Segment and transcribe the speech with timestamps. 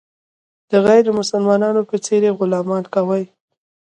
[0.71, 3.23] د غیر مسلمانانو په څېر یې غلامان کوي.